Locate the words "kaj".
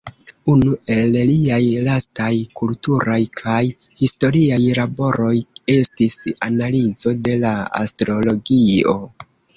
3.41-3.59